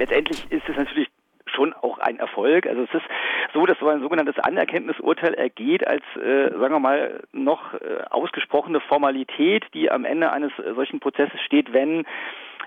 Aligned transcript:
Letztendlich 0.00 0.50
ist 0.50 0.66
es 0.66 0.76
natürlich 0.76 1.08
schon 1.44 1.74
auch 1.74 1.98
ein 1.98 2.18
Erfolg. 2.18 2.66
Also 2.66 2.84
es 2.84 2.94
ist 2.94 3.04
so, 3.52 3.66
dass 3.66 3.78
so 3.78 3.88
ein 3.88 4.00
sogenanntes 4.00 4.38
Anerkenntnisurteil 4.38 5.34
ergeht 5.34 5.86
als, 5.86 6.02
äh, 6.16 6.50
sagen 6.50 6.74
wir 6.74 6.80
mal, 6.80 7.20
noch 7.32 7.74
äh, 7.74 8.04
ausgesprochene 8.08 8.80
Formalität, 8.80 9.66
die 9.74 9.90
am 9.90 10.06
Ende 10.06 10.32
eines 10.32 10.52
äh, 10.58 10.72
solchen 10.74 11.00
Prozesses 11.00 11.40
steht, 11.42 11.74
wenn 11.74 12.06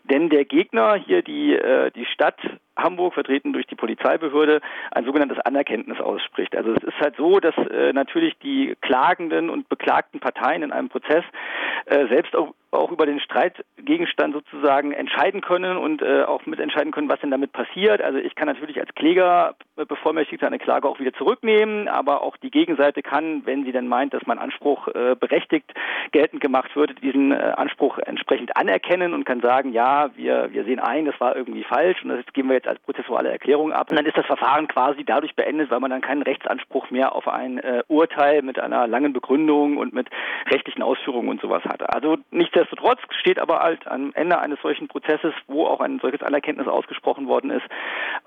denn 0.04 0.30
der 0.30 0.46
Gegner 0.46 0.96
hier 0.96 1.22
die, 1.22 1.56
äh, 1.56 1.90
die 1.92 2.06
Stadt 2.06 2.38
Hamburg, 2.76 3.14
vertreten 3.14 3.54
durch 3.54 3.68
die 3.68 3.76
Polizeibehörde, 3.76 4.60
ein 4.92 5.06
sogenanntes 5.06 5.40
Anerkenntnis 5.40 6.00
ausspricht. 6.00 6.56
Also 6.56 6.74
es 6.74 6.84
ist 6.84 7.00
halt 7.00 7.16
so, 7.16 7.40
dass 7.40 7.56
äh, 7.56 7.94
natürlich 7.94 8.38
die 8.40 8.76
klagenden 8.82 9.50
und 9.50 9.70
beklagten 9.70 10.20
Parteien 10.20 10.64
in 10.64 10.72
einem 10.72 10.90
Prozess 10.90 11.24
äh, 11.86 12.08
selbst 12.08 12.36
auch, 12.36 12.54
auch 12.74 12.92
über 12.92 13.06
den 13.06 13.20
Streitgegenstand 13.20 14.34
sozusagen 14.34 14.92
entscheiden 14.92 15.42
können 15.42 15.78
und 15.78 16.02
äh, 16.02 16.24
auch 16.24 16.46
mitentscheiden 16.46 16.92
können, 16.92 17.10
was 17.10 17.20
denn 17.20 17.32
damit 17.32 17.52
passiert. 17.54 18.02
Also 18.02 18.20
ich 18.20 18.36
kann 18.36 18.48
natürlich 18.48 18.80
als 18.80 18.94
Kläger 18.96 19.56
bevollmächtigte 19.76 20.46
eine 20.46 20.60
Klage 20.60 20.88
auch 20.88 21.00
wieder 21.00 21.14
zurücknehmen, 21.14 21.88
aber 21.88 22.22
auch 22.22 22.38
die 22.38 22.52
Gegenseite 22.52 23.02
kann, 23.02 23.46
wenn 23.46 23.64
sie 23.66 23.72
denn 23.72 23.88
meint, 23.88 24.14
dass 24.14 24.26
mein 24.26 24.40
Anspruch 24.40 24.88
äh, 24.90 25.16
berechtigt 25.20 25.74
geltend 26.12 26.42
gemacht 26.42 26.76
wird, 26.76 27.02
diesen 27.02 27.32
äh, 27.32 27.54
Anspruch 27.58 27.98
entsprechend 27.98 28.56
anerkennen 28.56 29.14
und 29.14 29.26
kann 29.26 29.42
sagen, 29.42 29.72
ja, 29.72 30.12
wir, 30.16 30.50
wir 30.52 30.64
sehen 30.64 30.80
ein, 30.80 31.06
das 31.06 31.20
war 31.20 31.36
irgendwie 31.36 31.64
falsch 31.64 32.04
und 32.04 32.10
das 32.10 32.26
geben 32.34 32.50
wir 32.50 32.56
jetzt 32.56 32.68
als 32.68 32.80
prozessuale 32.82 33.30
Erklärung 33.30 33.72
ab. 33.72 33.90
Und 33.90 33.98
dann 33.98 34.06
ist 34.06 34.18
das 34.18 34.26
Verfahren 34.26 34.68
quasi 34.68 35.04
dadurch 35.04 35.36
beendet, 35.36 35.72
weil 35.72 35.80
man 35.80 35.92
dann 35.92 36.02
keinen 36.02 36.22
Rechtsanspruch 36.22 36.92
mehr 36.92 37.16
auf 37.16 37.28
ein 37.28 37.58
äh, 37.60 37.84
Urteil 37.88 38.42
mit 38.42 38.60
einer 38.60 38.88
langen 38.88 39.14
Begründung 39.14 39.78
und 39.78 39.94
mit 39.94 40.08
rechtlichen 40.52 40.84
Ausführungen 40.84 41.30
und 41.30 41.42
sowas 41.42 41.64
hatte. 41.66 41.90
Also 41.94 42.18
nichtsdestotrotz 42.64 43.00
steht 43.20 43.40
aber 43.40 43.60
halt 43.60 43.88
am 43.88 44.12
Ende 44.14 44.40
eines 44.40 44.60
solchen 44.62 44.88
Prozesses, 44.88 45.34
wo 45.48 45.66
auch 45.66 45.82
ein 45.82 46.00
solches 46.00 46.22
Anerkenntnis 46.22 46.68
ausgesprochen 46.68 47.28
worden 47.28 47.52
ist, 47.52 47.66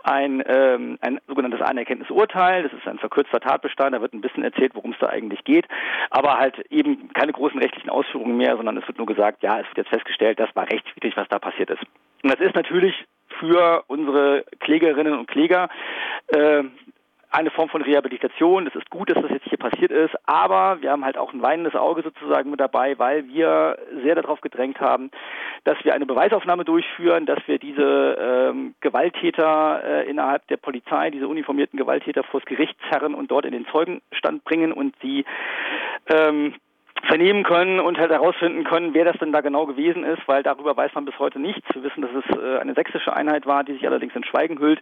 ein, 0.03 0.43
ähm, 0.47 0.99
ein 1.01 1.21
sogenanntes 1.27 1.61
Anerkenntnisurteil. 1.61 2.65
Das 2.65 2.73
ist 2.73 2.87
ein 2.87 2.99
verkürzter 2.99 3.41
Tatbestand. 3.41 3.95
Da 3.95 4.01
wird 4.01 4.15
ein 4.15 4.21
bisschen 4.21 4.45
erzählt, 4.45 4.75
worum 4.75 4.93
es 4.93 4.99
da 4.99 5.09
eigentlich 5.09 5.45
geht, 5.45 5.67
aber 6.11 6.39
halt 6.39 6.59
eben 6.71 7.13
keine 7.15 7.33
großen 7.33 7.59
rechtlichen 7.59 7.91
Ausführungen 7.91 8.37
mehr, 8.37 8.57
sondern 8.57 8.77
es 8.77 8.87
wird 8.87 8.99
nur 8.99 9.07
gesagt, 9.07 9.43
ja, 9.43 9.59
es 9.61 9.67
wird 9.69 9.79
jetzt 9.79 9.91
festgestellt, 9.91 10.39
das 10.39 10.55
war 10.55 10.71
rechtswidrig, 10.71 11.17
was 11.17 11.29
da 11.29 11.39
passiert 11.39 11.71
ist. 11.71 11.83
Und 12.23 12.33
das 12.33 12.41
ist 12.41 12.55
natürlich 12.55 12.95
für 13.39 13.85
unsere 13.87 14.45
Klägerinnen 14.61 15.19
und 15.19 15.29
Kläger 15.29 15.69
äh, 16.29 16.63
eine 17.31 17.51
Form 17.51 17.69
von 17.69 17.83
Rehabilitation. 17.83 18.67
Es 18.67 18.75
ist 18.75 18.91
gut, 18.91 19.11
dass 19.11 19.21
das 19.21 19.31
jetzt 19.31 19.49
hier 19.49 19.59
passiert 19.59 19.91
ist, 19.91 20.15
aber 20.27 20.81
wir 20.81 20.91
haben 20.91 21.05
halt 21.05 21.19
auch 21.19 21.33
ein 21.33 21.43
weinendes 21.43 21.75
Auge 21.75 22.03
sozusagen 22.03 22.51
mit 22.51 22.61
dabei, 22.61 22.99
weil 22.99 23.29
wir 23.29 23.79
sehr 24.03 24.15
darauf 24.15 24.41
gedrängt 24.41 24.81
haben, 24.81 25.11
dass 25.65 25.77
wir 25.85 25.95
eine 25.95 26.07
Beweisaufnahme 26.07 26.65
durchführen, 26.65 27.27
dass 27.27 27.41
wir 27.47 27.59
diese 27.59 28.17
ähm, 28.19 28.75
Gewalttäter 28.81 29.83
äh, 29.85 30.09
innerhalb 30.09 30.47
der 30.49 30.57
Polizei, 30.57 31.11
diese 31.11 31.29
uniformierten 31.29 31.79
Gewalttäter 31.79 32.23
vors 32.23 32.45
Gericht 32.45 32.77
zerren 32.91 33.15
und 33.15 33.31
dort 33.31 33.45
in 33.45 33.53
den 33.53 33.67
Zeugenstand 33.67 34.45
bringen 34.45 34.73
und 34.73 34.95
sie 35.03 35.25
ähm, 36.09 36.55
vernehmen 37.07 37.43
können 37.43 37.81
und 37.81 37.99
halt 37.99 38.11
herausfinden 38.11 38.65
können, 38.65 38.95
wer 38.95 39.05
das 39.05 39.19
denn 39.19 39.33
da 39.33 39.41
genau 39.41 39.67
gewesen 39.67 40.05
ist, 40.05 40.27
weil 40.27 40.43
darüber 40.43 40.77
weiß 40.77 40.93
man 40.95 41.05
bis 41.05 41.19
heute 41.19 41.39
nichts. 41.39 41.67
Wir 41.73 41.83
wissen, 41.83 42.03
dass 42.03 42.11
es 42.13 42.37
äh, 42.37 42.59
eine 42.59 42.75
sächsische 42.75 43.15
Einheit 43.15 43.47
war, 43.47 43.65
die 43.65 43.73
sich 43.73 43.87
allerdings 43.87 44.15
in 44.15 44.25
Schweigen 44.25 44.59
hüllt. 44.59 44.81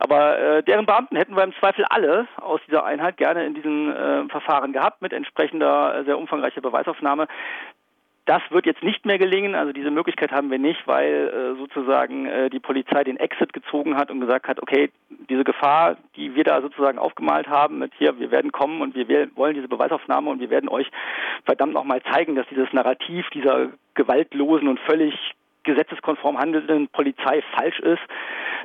Aber 0.00 0.38
äh, 0.38 0.62
deren 0.62 0.86
Beamten 0.86 1.16
hätten 1.16 1.36
wir 1.36 1.44
im 1.44 1.54
Zweifel 1.54 1.84
alle 1.88 2.26
aus 2.40 2.60
dieser 2.66 2.84
Einheit 2.84 3.16
gerne 3.16 3.44
in 3.46 3.54
diesem 3.54 3.90
äh, 3.90 4.28
Verfahren 4.28 4.72
gehabt 4.72 5.02
mit 5.02 5.12
entsprechender 5.12 6.04
sehr 6.04 6.18
umfangreicher 6.18 6.60
Beweisaufnahme. 6.60 7.26
Das 8.26 8.42
wird 8.50 8.66
jetzt 8.66 8.82
nicht 8.82 9.06
mehr 9.06 9.18
gelingen. 9.18 9.54
Also 9.54 9.72
diese 9.72 9.92
Möglichkeit 9.92 10.32
haben 10.32 10.50
wir 10.50 10.58
nicht, 10.58 10.84
weil 10.86 11.28
äh, 11.28 11.58
sozusagen 11.58 12.26
äh, 12.26 12.50
die 12.50 12.58
Polizei 12.58 13.04
den 13.04 13.18
Exit 13.18 13.52
gezogen 13.52 13.96
hat 13.96 14.10
und 14.10 14.20
gesagt 14.20 14.48
hat, 14.48 14.60
okay, 14.60 14.90
diese 15.30 15.44
Gefahr, 15.44 15.96
die 16.16 16.34
wir 16.34 16.42
da 16.42 16.60
sozusagen 16.60 16.98
aufgemalt 16.98 17.46
haben, 17.46 17.78
mit 17.78 17.92
hier, 17.98 18.18
wir 18.18 18.32
werden 18.32 18.50
kommen 18.50 18.82
und 18.82 18.96
wir 18.96 19.06
wollen 19.36 19.54
diese 19.54 19.68
Beweisaufnahme 19.68 20.28
und 20.28 20.40
wir 20.40 20.50
werden 20.50 20.68
euch 20.68 20.90
verdammt 21.44 21.72
nochmal 21.72 22.02
zeigen, 22.12 22.34
dass 22.34 22.48
dieses 22.48 22.72
Narrativ 22.72 23.30
dieser 23.30 23.68
gewaltlosen 23.94 24.66
und 24.66 24.80
völlig 24.80 25.14
gesetzeskonform 25.62 26.38
handelnden 26.38 26.88
Polizei 26.88 27.42
falsch 27.56 27.78
ist. 27.80 28.02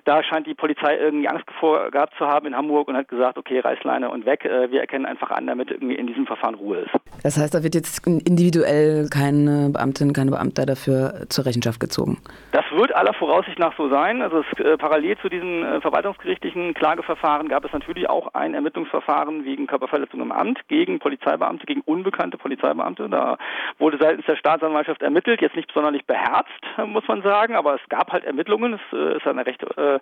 Da 0.05 0.23
scheint 0.23 0.47
die 0.47 0.53
Polizei 0.53 0.97
irgendwie 0.97 1.27
Angst 1.27 1.45
vor 1.59 1.91
gehabt 1.91 2.13
zu 2.17 2.27
haben 2.27 2.47
in 2.47 2.55
Hamburg 2.55 2.87
und 2.87 2.95
hat 2.95 3.07
gesagt, 3.07 3.37
okay, 3.37 3.59
Reißleine 3.59 4.09
und 4.09 4.25
weg. 4.25 4.45
Äh, 4.45 4.71
wir 4.71 4.81
erkennen 4.81 5.05
einfach 5.05 5.31
an, 5.31 5.47
damit 5.47 5.71
irgendwie 5.71 5.95
in 5.95 6.07
diesem 6.07 6.25
Verfahren 6.25 6.55
Ruhe 6.55 6.79
ist. 6.79 6.91
Das 7.23 7.37
heißt, 7.37 7.53
da 7.53 7.63
wird 7.63 7.75
jetzt 7.75 8.05
individuell 8.07 9.07
keine 9.09 9.69
Beamtin, 9.69 10.13
keine 10.13 10.31
Beamter 10.31 10.65
dafür 10.65 11.25
zur 11.29 11.45
Rechenschaft 11.45 11.79
gezogen? 11.79 12.17
Das 12.51 12.65
wird 12.71 12.95
aller 12.95 13.13
Voraussicht 13.13 13.59
nach 13.59 13.75
so 13.77 13.89
sein. 13.89 14.21
Also 14.21 14.39
es, 14.39 14.59
äh, 14.59 14.77
parallel 14.77 15.17
zu 15.17 15.29
diesen 15.29 15.63
äh, 15.63 15.81
verwaltungsgerichtlichen 15.81 16.73
Klageverfahren 16.73 17.47
gab 17.47 17.65
es 17.65 17.73
natürlich 17.73 18.09
auch 18.09 18.33
ein 18.33 18.53
Ermittlungsverfahren 18.53 19.45
wegen 19.45 19.67
Körperverletzung 19.67 20.21
im 20.21 20.31
Amt 20.31 20.59
gegen 20.67 20.99
Polizeibeamte, 20.99 21.65
gegen 21.65 21.81
unbekannte 21.81 22.37
Polizeibeamte. 22.37 23.09
Da 23.09 23.37
wurde 23.77 23.97
seitens 23.99 24.25
der 24.25 24.35
Staatsanwaltschaft 24.35 25.01
ermittelt, 25.01 25.41
jetzt 25.41 25.55
nicht 25.55 25.67
besonders 25.67 25.91
beherzt, 26.03 26.49
muss 26.85 27.07
man 27.07 27.21
sagen, 27.21 27.55
aber 27.55 27.75
es 27.75 27.81
gab 27.89 28.11
halt 28.11 28.23
Ermittlungen. 28.23 28.73
Es 28.73 28.97
äh, 28.97 29.17
ist 29.17 29.27
eine 29.27 29.45
recht, 29.45 29.63
äh, 29.95 29.99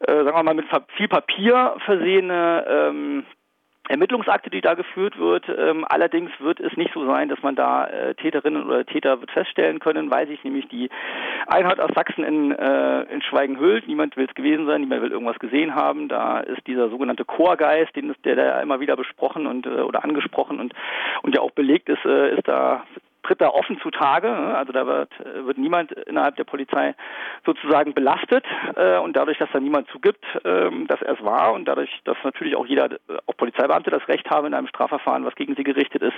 äh, 0.00 0.24
sagen 0.24 0.36
wir 0.36 0.42
mal, 0.42 0.54
mit 0.54 0.66
viel 0.96 1.08
Papier 1.08 1.76
versehene 1.84 2.66
ähm, 2.68 3.24
Ermittlungsakte, 3.88 4.50
die 4.50 4.60
da 4.60 4.74
geführt 4.74 5.18
wird. 5.18 5.48
Ähm, 5.48 5.84
allerdings 5.88 6.30
wird 6.40 6.60
es 6.60 6.76
nicht 6.76 6.92
so 6.92 7.06
sein, 7.06 7.28
dass 7.28 7.42
man 7.42 7.54
da 7.54 7.86
äh, 7.86 8.14
Täterinnen 8.14 8.66
oder 8.66 8.84
Täter 8.84 9.20
wird 9.20 9.30
feststellen 9.30 9.78
können, 9.78 10.10
weil 10.10 10.26
sich 10.26 10.42
nämlich 10.44 10.68
die 10.68 10.90
Einheit 11.46 11.78
aus 11.80 11.90
Sachsen 11.94 12.24
in, 12.24 12.52
äh, 12.52 13.02
in 13.02 13.22
Schweigen 13.22 13.58
hüllt. 13.60 13.86
Niemand 13.86 14.16
will 14.16 14.26
es 14.28 14.34
gewesen 14.34 14.66
sein, 14.66 14.80
niemand 14.80 15.02
will 15.02 15.12
irgendwas 15.12 15.38
gesehen 15.38 15.74
haben. 15.74 16.08
Da 16.08 16.40
ist 16.40 16.66
dieser 16.66 16.88
sogenannte 16.88 17.24
Chorgeist, 17.24 17.94
den 17.94 18.10
ist 18.10 18.24
der 18.24 18.36
da 18.36 18.60
immer 18.60 18.80
wieder 18.80 18.96
besprochen 18.96 19.46
und 19.46 19.66
äh, 19.66 19.80
oder 19.80 20.04
angesprochen 20.04 20.60
und 20.60 20.74
und 21.22 21.34
ja 21.34 21.40
auch 21.40 21.52
belegt 21.52 21.88
ist, 21.88 22.04
äh, 22.04 22.36
ist 22.36 22.48
da 22.48 22.84
tritt 23.26 23.40
da 23.40 23.48
offen 23.48 23.78
zutage. 23.80 24.30
Also 24.30 24.72
da 24.72 24.86
wird, 24.86 25.10
wird 25.44 25.58
niemand 25.58 25.92
innerhalb 25.92 26.36
der 26.36 26.44
Polizei 26.44 26.94
sozusagen 27.44 27.94
belastet 27.94 28.44
äh, 28.76 28.98
und 28.98 29.16
dadurch, 29.16 29.38
dass 29.38 29.48
da 29.52 29.60
niemand 29.60 29.88
zugibt, 29.88 30.24
äh, 30.44 30.70
dass 30.86 31.02
er 31.02 31.14
es 31.14 31.24
war 31.24 31.52
und 31.52 31.66
dadurch, 31.66 31.90
dass 32.04 32.16
natürlich 32.24 32.56
auch 32.56 32.66
jeder, 32.66 32.88
auch 33.26 33.36
Polizeibeamte 33.36 33.90
das 33.90 34.06
Recht 34.08 34.28
haben, 34.30 34.46
in 34.46 34.54
einem 34.54 34.68
Strafverfahren, 34.68 35.24
was 35.24 35.34
gegen 35.34 35.54
sie 35.56 35.64
gerichtet 35.64 36.02
ist, 36.02 36.16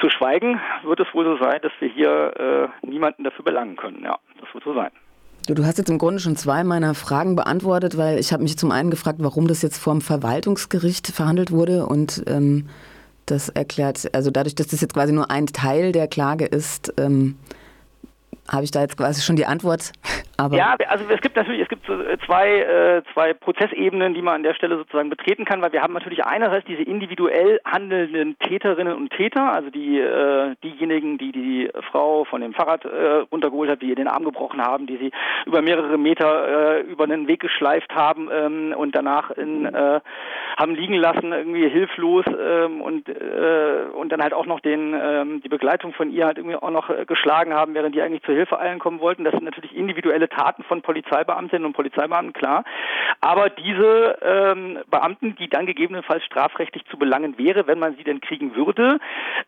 zu 0.00 0.10
schweigen, 0.10 0.60
wird 0.82 1.00
es 1.00 1.12
wohl 1.14 1.24
so 1.24 1.36
sein, 1.42 1.60
dass 1.62 1.72
wir 1.80 1.88
hier 1.88 2.70
äh, 2.82 2.86
niemanden 2.86 3.24
dafür 3.24 3.44
belangen 3.44 3.76
können. 3.76 4.02
Ja, 4.04 4.18
das 4.40 4.52
wird 4.52 4.64
so 4.64 4.74
sein. 4.74 4.90
Du, 5.46 5.54
du 5.54 5.64
hast 5.66 5.76
jetzt 5.76 5.90
im 5.90 5.98
Grunde 5.98 6.20
schon 6.20 6.36
zwei 6.36 6.64
meiner 6.64 6.94
Fragen 6.94 7.36
beantwortet, 7.36 7.98
weil 7.98 8.18
ich 8.18 8.32
habe 8.32 8.42
mich 8.42 8.56
zum 8.56 8.70
einen 8.70 8.90
gefragt, 8.90 9.18
warum 9.20 9.46
das 9.46 9.60
jetzt 9.60 9.78
vor 9.78 9.92
dem 9.92 10.00
Verwaltungsgericht 10.00 11.08
verhandelt 11.08 11.50
wurde 11.50 11.86
und 11.86 12.24
ähm, 12.26 12.68
das 13.26 13.48
erklärt, 13.48 14.08
also 14.14 14.30
dadurch, 14.30 14.54
dass 14.54 14.68
das 14.68 14.80
jetzt 14.80 14.94
quasi 14.94 15.12
nur 15.12 15.30
ein 15.30 15.46
Teil 15.46 15.92
der 15.92 16.08
Klage 16.08 16.46
ist, 16.46 16.92
ähm, 16.98 17.36
habe 18.50 18.64
ich 18.64 18.70
da 18.70 18.82
jetzt 18.82 18.96
quasi 18.96 19.22
schon 19.22 19.36
die 19.36 19.46
Antwort 19.46 19.92
aber 20.36 20.56
ja, 20.56 20.76
also 20.88 21.04
es 21.08 21.20
gibt 21.20 21.36
natürlich, 21.36 21.62
es 21.62 21.68
gibt 21.68 21.88
äh, 21.88 22.18
zwei, 22.26 22.58
äh, 22.58 23.02
zwei 23.12 23.34
Prozessebenen, 23.34 24.14
die 24.14 24.22
man 24.22 24.36
an 24.36 24.42
der 24.42 24.54
Stelle 24.54 24.76
sozusagen 24.76 25.08
betreten 25.08 25.44
kann, 25.44 25.62
weil 25.62 25.72
wir 25.72 25.82
haben 25.82 25.94
natürlich 25.94 26.24
einerseits 26.24 26.66
diese 26.66 26.82
individuell 26.82 27.60
handelnden 27.64 28.36
Täterinnen 28.38 28.94
und 28.96 29.10
Täter, 29.10 29.52
also 29.52 29.70
die 29.70 29.98
äh, 29.98 30.54
diejenigen, 30.62 31.18
die 31.18 31.32
die 31.32 31.70
Frau 31.90 32.24
von 32.24 32.40
dem 32.40 32.52
Fahrrad 32.52 32.84
runtergeholt 33.30 33.70
hat, 33.70 33.82
die 33.82 33.88
ihr 33.88 33.94
den 33.94 34.08
Arm 34.08 34.24
gebrochen 34.24 34.60
haben, 34.60 34.86
die 34.86 34.96
sie 34.96 35.10
über 35.46 35.62
mehrere 35.62 35.98
Meter 35.98 36.82
über 36.82 37.04
einen 37.04 37.28
Weg 37.28 37.40
geschleift 37.40 37.94
haben 37.94 38.28
ähm, 38.32 38.74
und 38.76 38.94
danach 38.94 39.30
in, 39.30 39.68
haben 40.56 40.74
liegen 40.74 40.94
lassen, 40.94 41.32
irgendwie 41.32 41.68
hilflos 41.68 42.24
ähm, 42.26 42.80
und 42.80 43.08
äh, 43.08 43.86
und 43.92 44.10
dann 44.10 44.22
halt 44.22 44.32
auch 44.32 44.46
noch 44.46 44.60
den 44.60 44.94
ähm, 44.94 45.40
die 45.42 45.48
Begleitung 45.48 45.92
von 45.92 46.10
ihr 46.10 46.26
halt 46.26 46.38
irgendwie 46.38 46.56
auch 46.56 46.70
noch 46.70 46.90
äh, 46.90 47.04
geschlagen 47.06 47.54
haben, 47.54 47.74
während 47.74 47.94
die 47.94 48.02
eigentlich 48.02 48.22
zur 48.22 48.34
Hilfe 48.34 48.58
eilen 48.58 48.78
kommen 48.78 49.00
wollten. 49.00 49.24
Das 49.24 49.32
sind 49.32 49.44
natürlich 49.44 49.74
individuelle 49.76 50.28
Taten 50.28 50.62
von 50.64 50.82
Polizeibeamtinnen 50.82 51.66
und 51.66 51.72
Polizeibeamten, 51.72 52.32
klar. 52.32 52.64
Aber 53.20 53.50
diese 53.50 54.18
ähm, 54.22 54.78
Beamten, 54.90 55.36
die 55.36 55.48
dann 55.48 55.66
gegebenenfalls 55.66 56.24
strafrechtlich 56.24 56.84
zu 56.86 56.98
belangen 56.98 57.38
wäre, 57.38 57.66
wenn 57.66 57.78
man 57.78 57.96
sie 57.96 58.04
denn 58.04 58.20
kriegen 58.20 58.54
würde, 58.54 58.98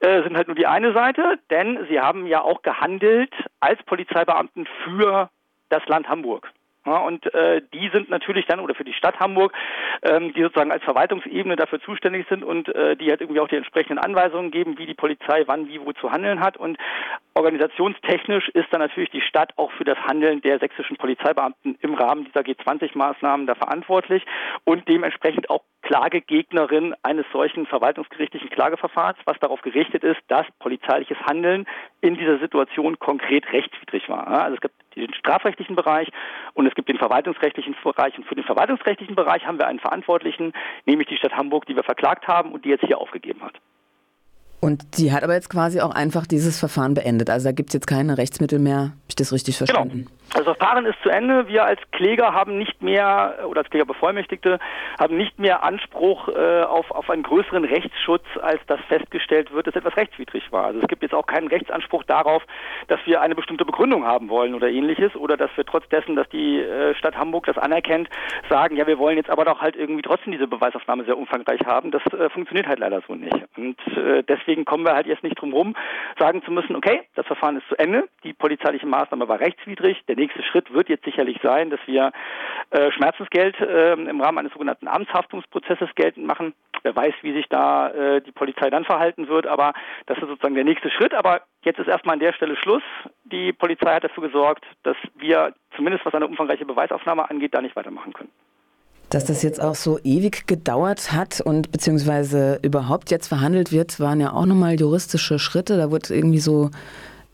äh, 0.00 0.22
sind 0.22 0.36
halt 0.36 0.48
nur 0.48 0.56
die 0.56 0.66
eine 0.66 0.92
Seite, 0.92 1.38
denn 1.50 1.86
sie 1.88 2.00
haben 2.00 2.26
ja 2.26 2.42
auch 2.42 2.62
gehandelt 2.62 3.32
als 3.60 3.82
Polizeibeamten 3.84 4.66
für 4.84 5.30
das 5.68 5.84
Land 5.86 6.08
Hamburg. 6.08 6.50
Ja, 6.86 6.98
und 6.98 7.34
äh, 7.34 7.62
die 7.74 7.88
sind 7.92 8.10
natürlich 8.10 8.46
dann, 8.46 8.60
oder 8.60 8.76
für 8.76 8.84
die 8.84 8.92
Stadt 8.92 9.18
Hamburg, 9.18 9.52
ähm, 10.02 10.32
die 10.34 10.42
sozusagen 10.42 10.70
als 10.70 10.84
Verwaltungsebene 10.84 11.56
dafür 11.56 11.80
zuständig 11.80 12.26
sind 12.28 12.44
und 12.44 12.68
äh, 12.68 12.96
die 12.96 13.10
halt 13.10 13.20
irgendwie 13.20 13.40
auch 13.40 13.48
die 13.48 13.56
entsprechenden 13.56 13.98
Anweisungen 13.98 14.52
geben, 14.52 14.78
wie 14.78 14.86
die 14.86 14.94
Polizei 14.94 15.42
wann, 15.46 15.68
wie, 15.68 15.80
wo 15.80 15.92
zu 15.92 16.12
handeln 16.12 16.38
hat. 16.40 16.56
Und 16.56 16.78
organisationstechnisch 17.34 18.48
ist 18.50 18.68
dann 18.70 18.80
natürlich 18.80 19.10
die 19.10 19.20
Stadt 19.20 19.52
auch 19.56 19.72
für 19.72 19.84
das 19.84 19.98
Handeln 19.98 20.40
der 20.42 20.60
sächsischen 20.60 20.96
Polizeibeamten 20.96 21.76
im 21.80 21.94
Rahmen 21.94 22.24
dieser 22.24 22.40
G20-Maßnahmen 22.40 23.46
da 23.46 23.56
verantwortlich 23.56 24.24
und 24.64 24.88
dementsprechend 24.88 25.50
auch 25.50 25.62
Klagegegnerin 25.82 26.94
eines 27.02 27.26
solchen 27.32 27.66
verwaltungsgerichtlichen 27.66 28.50
Klageverfahrens, 28.50 29.18
was 29.24 29.38
darauf 29.40 29.60
gerichtet 29.62 30.04
ist, 30.04 30.20
dass 30.28 30.46
polizeiliches 30.58 31.18
Handeln 31.28 31.66
in 32.00 32.16
dieser 32.16 32.38
Situation 32.38 32.98
konkret 32.98 33.52
rechtswidrig 33.52 34.08
war. 34.08 34.26
Also 34.26 34.54
es 34.56 34.60
gibt 34.60 34.85
den 34.96 35.14
strafrechtlichen 35.14 35.76
Bereich 35.76 36.08
und 36.54 36.66
es 36.66 36.74
gibt 36.74 36.88
den 36.88 36.98
verwaltungsrechtlichen 36.98 37.76
Bereich. 37.82 38.16
Und 38.16 38.26
für 38.26 38.34
den 38.34 38.44
verwaltungsrechtlichen 38.44 39.14
Bereich 39.14 39.46
haben 39.46 39.58
wir 39.58 39.66
einen 39.66 39.80
Verantwortlichen, 39.80 40.52
nämlich 40.86 41.08
die 41.08 41.16
Stadt 41.16 41.34
Hamburg, 41.34 41.66
die 41.66 41.76
wir 41.76 41.84
verklagt 41.84 42.26
haben 42.26 42.52
und 42.52 42.64
die 42.64 42.70
jetzt 42.70 42.84
hier 42.84 42.98
aufgegeben 42.98 43.42
hat. 43.42 43.54
Und 44.60 44.98
die 44.98 45.12
hat 45.12 45.22
aber 45.22 45.34
jetzt 45.34 45.50
quasi 45.50 45.80
auch 45.80 45.94
einfach 45.94 46.26
dieses 46.26 46.58
Verfahren 46.58 46.94
beendet. 46.94 47.30
Also 47.30 47.48
da 47.48 47.52
gibt 47.52 47.70
es 47.70 47.74
jetzt 47.74 47.86
keine 47.86 48.18
Rechtsmittel 48.18 48.58
mehr. 48.58 48.78
Habe 48.78 48.92
ich 49.08 49.16
das 49.16 49.32
richtig 49.32 49.58
genau. 49.58 49.66
verstanden? 49.66 50.06
Genau. 50.06 50.10
Das 50.34 50.44
Verfahren 50.44 50.84
ist 50.86 51.00
zu 51.02 51.08
Ende. 51.08 51.48
Wir 51.48 51.64
als 51.64 51.80
Kläger 51.92 52.34
haben 52.34 52.58
nicht 52.58 52.82
mehr, 52.82 53.38
oder 53.46 53.60
als 53.60 53.70
Klägerbevollmächtigte, 53.70 54.58
haben 54.98 55.16
nicht 55.16 55.38
mehr 55.38 55.62
Anspruch 55.62 56.28
äh, 56.28 56.62
auf, 56.62 56.90
auf 56.90 57.08
einen 57.08 57.22
größeren 57.22 57.64
Rechtsschutz, 57.64 58.24
als 58.42 58.60
das 58.66 58.80
festgestellt 58.88 59.52
wird, 59.52 59.66
dass 59.66 59.76
etwas 59.76 59.96
rechtswidrig 59.96 60.50
war. 60.52 60.66
Also 60.66 60.80
es 60.80 60.88
gibt 60.88 61.02
jetzt 61.02 61.14
auch 61.14 61.26
keinen 61.26 61.48
Rechtsanspruch 61.48 62.04
darauf, 62.04 62.42
dass 62.88 63.00
wir 63.06 63.20
eine 63.20 63.34
bestimmte 63.34 63.64
Begründung 63.64 64.04
haben 64.04 64.28
wollen 64.28 64.54
oder 64.54 64.68
ähnliches, 64.68 65.14
oder 65.16 65.36
dass 65.36 65.50
wir 65.56 65.64
trotz 65.64 65.88
dessen, 65.88 66.16
dass 66.16 66.28
die 66.28 66.60
äh, 66.60 66.94
Stadt 66.94 67.16
Hamburg 67.16 67.46
das 67.46 67.56
anerkennt, 67.56 68.08
sagen, 68.50 68.76
ja, 68.76 68.86
wir 68.86 68.98
wollen 68.98 69.16
jetzt 69.16 69.30
aber 69.30 69.44
doch 69.44 69.60
halt 69.60 69.76
irgendwie 69.76 70.02
trotzdem 70.02 70.32
diese 70.32 70.48
Beweisaufnahme 70.48 71.04
sehr 71.04 71.16
umfangreich 71.16 71.60
haben. 71.64 71.92
Das 71.92 72.02
äh, 72.12 72.28
funktioniert 72.30 72.66
halt 72.66 72.80
leider 72.80 73.00
so 73.06 73.14
nicht. 73.14 73.36
Und 73.56 73.78
äh, 73.96 74.22
deswegen 74.22 74.64
kommen 74.64 74.84
wir 74.84 74.94
halt 74.94 75.06
jetzt 75.06 75.22
nicht 75.22 75.40
drum 75.40 75.52
rum, 75.52 75.76
sagen 76.18 76.42
zu 76.42 76.50
müssen, 76.50 76.76
okay, 76.76 77.02
das 77.14 77.26
Verfahren 77.26 77.56
ist 77.56 77.68
zu 77.68 77.78
Ende, 77.78 78.04
die 78.24 78.32
polizeiliche 78.32 78.86
Maßnahme 78.86 79.28
war 79.28 79.40
rechtswidrig, 79.40 80.02
der 80.08 80.15
nächste 80.16 80.42
Schritt 80.42 80.72
wird 80.72 80.88
jetzt 80.88 81.04
sicherlich 81.04 81.38
sein, 81.42 81.70
dass 81.70 81.80
wir 81.86 82.12
äh, 82.70 82.90
Schmerzensgeld 82.90 83.60
äh, 83.60 83.92
im 83.92 84.20
Rahmen 84.20 84.38
eines 84.38 84.52
sogenannten 84.52 84.88
Amtshaftungsprozesses 84.88 85.88
geltend 85.94 86.26
machen. 86.26 86.54
Wer 86.82 86.96
weiß, 86.96 87.14
wie 87.22 87.32
sich 87.32 87.46
da 87.48 87.90
äh, 87.90 88.20
die 88.20 88.32
Polizei 88.32 88.70
dann 88.70 88.84
verhalten 88.84 89.28
wird, 89.28 89.46
aber 89.46 89.72
das 90.06 90.18
ist 90.18 90.28
sozusagen 90.28 90.54
der 90.54 90.64
nächste 90.64 90.90
Schritt. 90.90 91.14
Aber 91.14 91.42
jetzt 91.62 91.78
ist 91.78 91.88
erstmal 91.88 92.14
an 92.14 92.20
der 92.20 92.32
Stelle 92.32 92.56
Schluss. 92.56 92.82
Die 93.24 93.52
Polizei 93.52 93.94
hat 93.94 94.04
dafür 94.04 94.24
gesorgt, 94.24 94.64
dass 94.82 94.96
wir 95.16 95.54
zumindest 95.76 96.04
was 96.04 96.14
eine 96.14 96.26
umfangreiche 96.26 96.64
Beweisaufnahme 96.64 97.28
angeht, 97.30 97.54
da 97.54 97.60
nicht 97.60 97.76
weitermachen 97.76 98.12
können. 98.12 98.30
Dass 99.10 99.24
das 99.24 99.44
jetzt 99.44 99.62
auch 99.62 99.76
so 99.76 100.00
ewig 100.02 100.48
gedauert 100.48 101.12
hat 101.12 101.40
und 101.40 101.70
beziehungsweise 101.70 102.58
überhaupt 102.64 103.12
jetzt 103.12 103.28
verhandelt 103.28 103.70
wird, 103.70 104.00
waren 104.00 104.20
ja 104.20 104.32
auch 104.32 104.46
nochmal 104.46 104.74
juristische 104.74 105.38
Schritte. 105.38 105.76
Da 105.76 105.92
wurde 105.92 106.12
irgendwie 106.12 106.40
so 106.40 106.70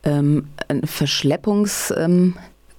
ähm, 0.03 0.49
ein 0.69 0.83
Verschleppungs... 0.83 1.91
Ähm, 1.97 2.35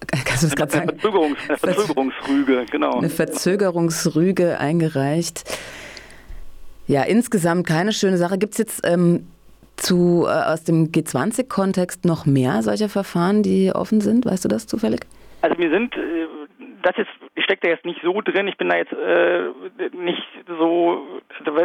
Kannst 0.06 0.43
du 0.43 0.47
das 0.47 0.56
gerade 0.56 0.73
sagen? 0.73 0.89
Verzögerungs 0.89 1.39
eine 1.49 1.59
Verzögerungsrüge, 1.59 2.67
genau. 2.71 2.99
Eine 2.99 3.11
Verzögerungsrüge 3.11 4.59
eingereicht. 4.59 5.45
Ja, 6.87 7.03
insgesamt 7.03 7.67
keine 7.67 7.93
schöne 7.93 8.19
Sache. 8.19 8.39
Gibt 8.39 8.53
es 8.53 8.59
jetzt 8.59 8.81
ähm, 8.85 9.27
zu, 9.77 10.25
äh, 10.27 10.31
aus 10.31 10.65
dem 10.65 10.91
G20-Kontext 10.93 12.05
noch 12.05 12.27
mehr 12.27 12.62
solcher 12.62 12.89
Verfahren, 12.89 13.43
die 13.43 13.73
offen 13.73 14.01
sind? 14.01 14.27
Weißt 14.27 14.45
du 14.45 14.49
das 14.49 14.67
zufällig? 14.67 15.01
Also 15.41 15.59
wir 15.59 15.71
sind, 15.71 15.95
äh, 15.97 16.27
das 16.84 16.96
jetzt, 16.96 17.10
ich 17.34 17.44
stecke 17.44 17.62
da 17.62 17.69
jetzt 17.69 17.84
nicht 17.84 18.00
so 18.02 18.20
drin, 18.20 18.46
ich 18.46 18.56
bin 18.56 18.69
da 18.69 18.76
jetzt 18.76 18.92
äh, 18.92 19.48
nicht 19.92 20.26
so, 20.46 21.06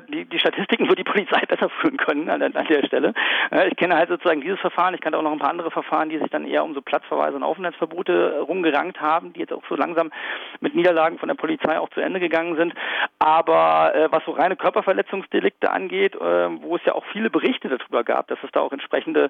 die, 0.09 0.25
die 0.25 0.39
Statistiken 0.39 0.87
wird 0.87 0.99
die 0.99 1.03
Polizei 1.03 1.41
besser 1.47 1.69
führen 1.69 1.97
können 1.97 2.29
an, 2.29 2.41
an 2.41 2.67
der 2.67 2.85
Stelle. 2.85 3.13
Äh, 3.51 3.69
ich 3.69 3.75
kenne 3.75 3.95
halt 3.95 4.09
sozusagen 4.09 4.41
dieses 4.41 4.59
Verfahren, 4.59 4.93
ich 4.95 5.01
kannte 5.01 5.17
auch 5.17 5.23
noch 5.23 5.31
ein 5.31 5.39
paar 5.39 5.49
andere 5.49 5.71
Verfahren, 5.71 6.09
die 6.09 6.17
sich 6.17 6.29
dann 6.29 6.47
eher 6.47 6.63
um 6.63 6.73
so 6.73 6.81
Platzverweise 6.81 7.35
und 7.35 7.43
Aufenthaltsverbote 7.43 8.39
rumgerankt 8.41 9.01
haben, 9.01 9.33
die 9.33 9.41
jetzt 9.41 9.53
auch 9.53 9.63
so 9.67 9.75
langsam 9.75 10.11
mit 10.61 10.75
Niederlagen 10.75 11.19
von 11.19 11.27
der 11.27 11.35
Polizei 11.35 11.77
auch 11.77 11.89
zu 11.89 11.99
Ende 11.99 12.19
gegangen 12.19 12.55
sind. 12.55 12.73
Aber 13.19 13.93
äh, 13.93 14.11
was 14.11 14.23
so 14.25 14.31
reine 14.31 14.55
Körperverletzungsdelikte 14.55 15.69
angeht, 15.69 16.15
äh, 16.15 16.19
wo 16.19 16.77
es 16.77 16.85
ja 16.85 16.95
auch 16.95 17.05
viele 17.11 17.29
Berichte 17.29 17.67
darüber 17.67 18.03
gab, 18.03 18.27
dass 18.27 18.39
es 18.43 18.51
da 18.51 18.61
auch 18.61 18.71
entsprechende 18.71 19.29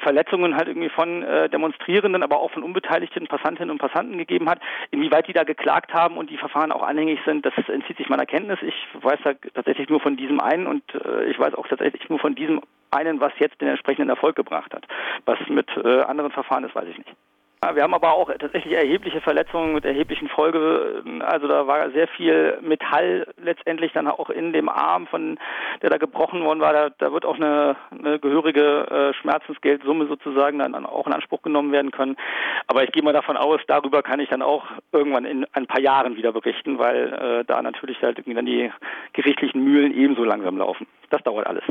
Verletzungen 0.00 0.56
halt 0.56 0.68
irgendwie 0.68 0.90
von 0.90 1.22
äh, 1.22 1.48
Demonstrierenden, 1.48 2.22
aber 2.22 2.40
auch 2.40 2.50
von 2.50 2.62
unbeteiligten 2.62 3.26
Passantinnen 3.26 3.70
und 3.70 3.78
Passanten 3.78 4.18
gegeben 4.18 4.48
hat. 4.48 4.60
Inwieweit 4.90 5.26
die 5.28 5.32
da 5.32 5.44
geklagt 5.44 5.94
haben 5.94 6.16
und 6.16 6.30
die 6.30 6.36
Verfahren 6.36 6.72
auch 6.72 6.82
anhängig 6.82 7.20
sind, 7.24 7.46
das 7.46 7.54
entzieht 7.68 7.96
sich 7.96 8.08
meiner 8.08 8.26
Kenntnis. 8.26 8.58
Ich 8.62 8.74
weiß 9.00 9.20
da 9.24 9.32
tatsächlich 9.54 9.88
nur 9.88 10.00
von 10.00 10.16
diesem 10.16 10.40
einen 10.40 10.66
und 10.66 10.82
äh, 10.94 11.24
ich 11.24 11.38
weiß 11.38 11.54
auch 11.54 11.66
tatsächlich 11.66 12.08
nur 12.08 12.18
von 12.18 12.34
diesem 12.34 12.60
einen, 12.90 13.20
was 13.20 13.32
jetzt 13.38 13.60
den 13.60 13.68
entsprechenden 13.68 14.10
Erfolg 14.10 14.36
gebracht 14.36 14.74
hat. 14.74 14.86
Was 15.24 15.38
mit 15.48 15.68
äh, 15.76 16.00
anderen 16.02 16.32
Verfahren 16.32 16.64
ist, 16.64 16.74
weiß 16.74 16.88
ich 16.88 16.98
nicht. 16.98 17.14
Wir 17.62 17.82
haben 17.82 17.92
aber 17.92 18.14
auch 18.14 18.32
tatsächlich 18.38 18.72
erhebliche 18.72 19.20
Verletzungen 19.20 19.74
mit 19.74 19.84
erheblichen 19.84 20.28
Folge. 20.28 21.04
Also 21.20 21.46
da 21.46 21.66
war 21.66 21.90
sehr 21.90 22.08
viel 22.08 22.58
Metall 22.62 23.26
letztendlich 23.36 23.92
dann 23.92 24.08
auch 24.08 24.30
in 24.30 24.54
dem 24.54 24.70
Arm, 24.70 25.06
von 25.06 25.38
der 25.82 25.90
da 25.90 25.98
gebrochen 25.98 26.42
worden 26.42 26.60
war. 26.60 26.72
Da, 26.72 26.88
da 26.88 27.12
wird 27.12 27.26
auch 27.26 27.36
eine, 27.36 27.76
eine 27.90 28.18
gehörige 28.18 28.86
äh, 29.12 29.12
Schmerzensgeldsumme 29.20 30.06
sozusagen 30.06 30.58
dann 30.58 30.86
auch 30.86 31.06
in 31.06 31.12
Anspruch 31.12 31.42
genommen 31.42 31.70
werden 31.70 31.90
können. 31.90 32.16
Aber 32.66 32.82
ich 32.82 32.92
gehe 32.92 33.02
mal 33.02 33.12
davon 33.12 33.36
aus, 33.36 33.60
darüber 33.66 34.02
kann 34.02 34.20
ich 34.20 34.30
dann 34.30 34.40
auch 34.40 34.64
irgendwann 34.92 35.26
in 35.26 35.46
ein 35.52 35.66
paar 35.66 35.82
Jahren 35.82 36.16
wieder 36.16 36.32
berichten, 36.32 36.78
weil 36.78 37.12
äh, 37.12 37.44
da 37.44 37.60
natürlich 37.60 38.00
halt 38.00 38.16
irgendwie 38.16 38.36
dann 38.36 38.46
die 38.46 38.72
gerichtlichen 39.12 39.62
Mühlen 39.62 39.92
ebenso 39.92 40.24
langsam 40.24 40.56
laufen. 40.56 40.86
Das 41.10 41.22
dauert 41.24 41.46
alles. 41.46 41.64